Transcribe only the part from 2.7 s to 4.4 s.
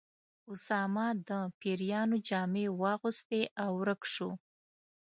واغوستې او ورک شو.